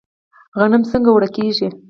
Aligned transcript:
غنم 0.59 0.83
څنګه 0.91 1.09
اوړه 1.11 1.29
کیږي؟ 1.35 1.67